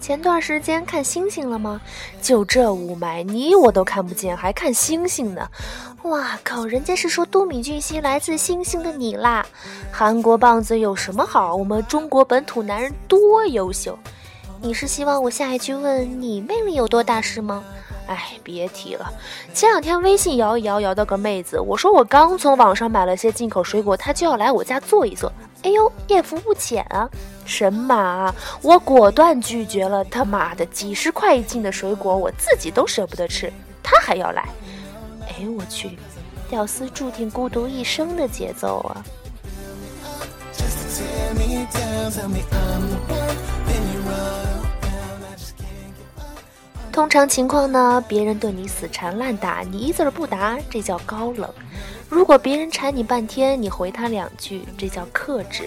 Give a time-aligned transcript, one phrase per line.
[0.00, 1.80] 前段时间看星星了吗？
[2.20, 5.48] 就这雾霾，你我都看不见，还看星星呢！
[6.02, 9.46] 哇靠，人家是说都敏俊熙来自星星的你啦！
[9.92, 11.54] 韩国棒子有什么好？
[11.54, 13.96] 我们中国本土男人多优秀！
[14.60, 17.62] 你是希望我下一句问你魅力有多大是吗？
[18.10, 19.08] 哎，别提了，
[19.54, 25.32] 前两天微信摇一摇，摇到个妹子，我说我刚从网上买了些进口水果，她就要来我家坐一坐。
[25.62, 27.08] 哎呦，艳福不浅啊！
[27.44, 28.34] 神马！
[28.62, 30.04] 我果断拒绝了。
[30.06, 34.48] 他妈的，几十块一斤的水果，我自己都舍不得吃，他还要来。
[35.28, 35.96] 哎，我去，
[36.48, 39.04] 屌丝注定孤独一生的节奏啊！
[47.00, 51.50] 通常情况呢，别人对你死缠烂打，你一字儿不答，这叫高冷。
[52.10, 55.64] 如果别人缠你半天，你回他两句，这叫克制；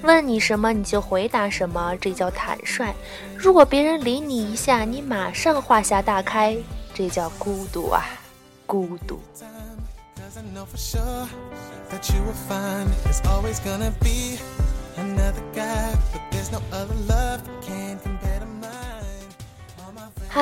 [0.00, 2.94] 问你什么你就回答什么，这叫坦率。
[3.36, 6.56] 如果别人理你一下，你马上话匣大开，
[6.94, 8.02] 这叫孤独啊，
[8.64, 9.20] 孤独。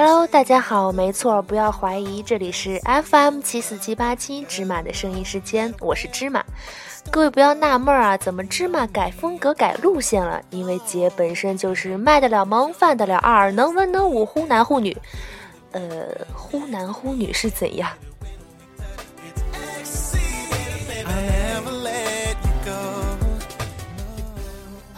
[0.00, 6.40] Hello，大家好，没错，不要怀疑，这里是 FM 七四七八七芝麻的声音时间，我是芝麻。
[7.10, 10.40] 各位不要纳闷啊，怎么芝麻改风格改路线了？
[10.50, 14.96] 因为姐本身就是卖得了萌，犯得了二，能文能武，忽男忽女。
[15.72, 15.82] 呃，
[16.32, 17.90] 忽男忽女是怎样？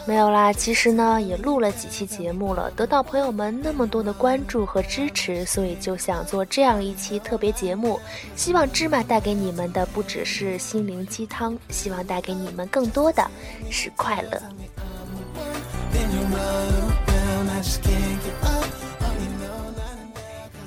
[0.07, 8.01] 没有啦，其实呢也录了几期节目了，得到朋友们那么多的关注和支持，所以就想做这样一期特别节目。
[8.35, 13.25] 希望芝麻带给你们的不只是心灵鸡汤，希望带给你们更多的
[13.71, 14.43] 是快乐。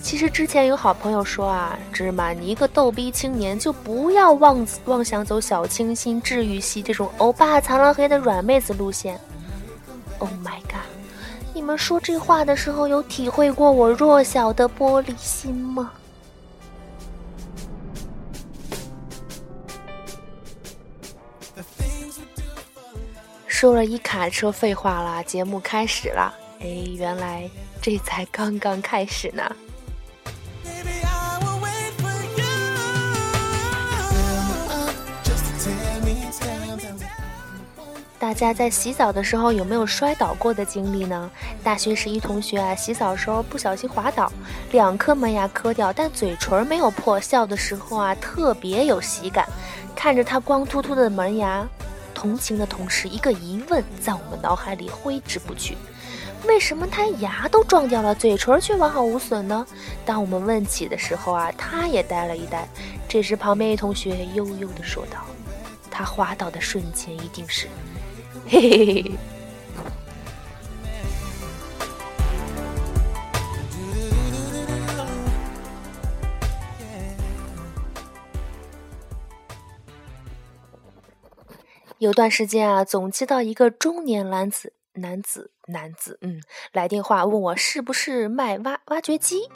[0.03, 9.19] 其实之前有好朋友说啊，芝麻你一个逗逼青年，就不要妄妄想走小清新治愈系这种欧巴藏了黑的软妹子路线。
[10.19, 10.83] Oh my god！
[11.53, 15.91] 你们说这话的时候有体会过我弱小的玻璃心吗？
[23.47, 26.33] 说了一卡车废话啦，节目开始了。
[26.59, 27.49] 哎，原来
[27.81, 29.43] 这才刚刚开始呢。
[38.23, 41.29] 大家在洗澡的时候有没有摔倒过的经历呢？
[41.61, 44.31] 大学时一同学啊，洗澡的时候不小心滑倒，
[44.71, 49.45] 两颗门牙磕掉，但嘴唇没有破，笑的时候啊特别有喜感。
[49.93, 51.67] 看着他光秃秃的门牙，
[52.13, 55.77] 同情的同时，一个疑问在我们脑海里挥之不去：
[56.47, 59.67] 为什么他牙都撞掉了，嘴唇却完好无损呢？
[60.05, 62.65] 当我们问起的时候啊，他也呆了一呆。
[63.05, 65.17] 这时旁边一同学悠悠地说道
[65.91, 67.67] ：“他滑倒的瞬间一定是……”
[68.47, 69.11] 嘿嘿嘿。
[81.99, 86.41] 有段时间啊，总接到一个中年男子、男子、男子，嗯，
[86.73, 89.49] 来电话问我是不是卖挖挖掘机。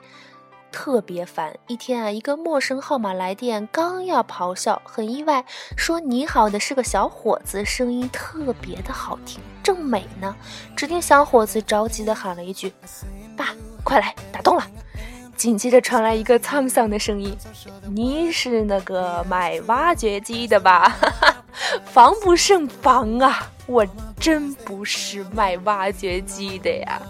[0.80, 1.52] 特别烦！
[1.66, 5.44] 一天啊，一个陌生号码来电，刚要咆哮，很意外，
[5.76, 10.36] 说你好的是个小伙子，声音特别的好听，正美呢。
[10.76, 12.72] 只听小伙子着急的喊了一句
[13.36, 13.48] ：“爸，
[13.84, 14.64] 快来，打通了。”
[15.36, 17.36] 紧接着传来一个沧桑的声音
[17.92, 20.96] ：“你是那个卖挖掘机的吧？
[21.86, 23.52] 防不胜防啊！
[23.66, 23.84] 我
[24.20, 27.02] 真不是卖挖掘机的呀。”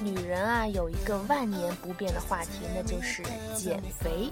[0.00, 3.22] 女人啊，有一个万年不变的话题，那就是
[3.56, 4.30] 减肥。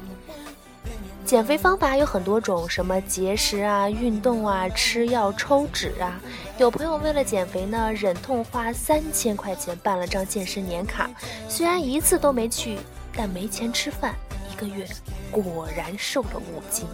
[1.25, 6.21] 减肥方法有很多种，什么节食啊、运动啊、吃药抽脂啊。
[6.59, 11.11] 有朋友为了减肥呢，忍痛花三千块钱办了张健身年卡，
[11.49, 12.79] 虽然一次都没去，
[13.13, 14.15] 但没钱吃饭，
[14.53, 14.87] 一个月
[15.31, 16.87] 果然瘦了五斤。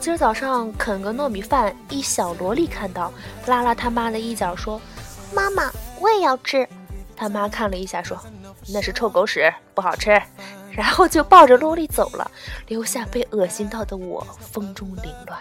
[0.00, 3.12] 今儿早上啃个糯米饭，一小萝莉看到，
[3.46, 4.80] 拉拉他妈的衣角说
[5.34, 5.70] ：“妈妈，
[6.00, 6.66] 我也要吃。”
[7.14, 8.18] 他妈看了一下说
[8.72, 10.18] ：“那是臭狗屎，不好吃。”
[10.72, 12.30] 然后就抱着萝莉走了，
[12.66, 15.38] 留下被恶心到的我风中凌乱。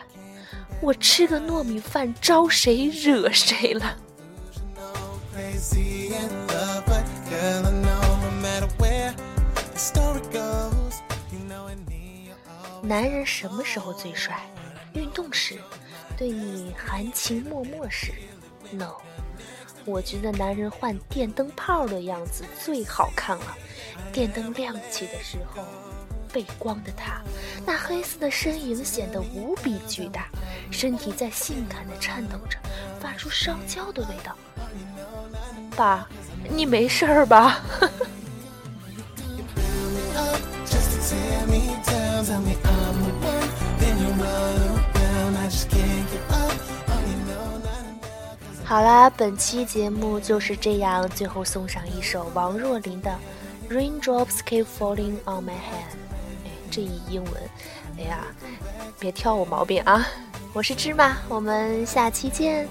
[0.82, 3.96] 我吃个糯米饭招谁惹谁了？
[12.90, 14.36] 男人什么时候最帅？
[14.94, 15.60] 运动时，
[16.18, 18.12] 对你含情脉脉时
[18.72, 18.96] ？No，
[19.86, 23.56] 我觉得男人换电灯泡的样子最好看了。
[24.12, 25.62] 电灯亮起的时候，
[26.34, 27.22] 背光的他，
[27.64, 30.28] 那黑色的身影显得无比巨大，
[30.72, 32.58] 身体在性感的颤抖着，
[33.00, 34.36] 发出烧焦的味道。
[35.76, 36.10] 爸，
[36.50, 37.62] 你没事儿吧？
[48.64, 53.18] 好啦，本期节目就是这样，最后送上一首王若琳的
[53.74, 55.94] 《Raindrops Keep Falling on My Head》。
[56.46, 57.34] 哎，这一英文，
[57.98, 58.20] 哎呀，
[59.00, 60.06] 别挑我毛病啊！
[60.54, 62.68] 我是芝麻，我们下期见。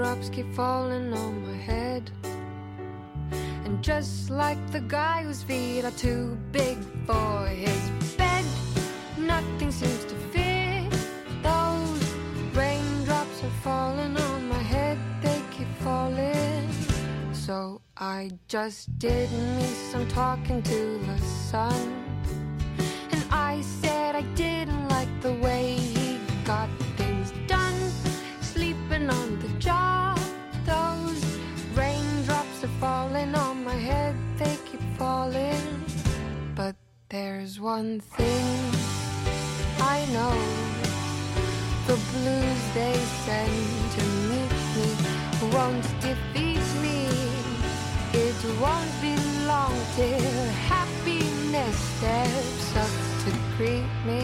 [0.00, 2.10] Raindrops keep falling on my head.
[3.66, 8.46] And just like the guy whose feet are too big for his bed,
[9.18, 10.90] nothing seems to fit.
[11.42, 12.02] Those
[12.54, 16.66] raindrops are falling on my head, they keep falling.
[17.34, 22.06] So I just did me some talking to the sun.
[23.12, 24.59] And I said I didn't
[37.80, 38.56] one thing
[39.94, 40.36] I know
[41.88, 43.60] the blues they send
[43.96, 44.88] to meet me
[45.54, 47.00] won't defeat me.
[48.26, 49.14] It won't be
[49.52, 54.22] long till happiness steps up to greet me.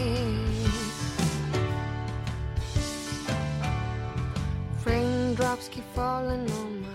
[4.85, 6.86] Raindrops keep falling on my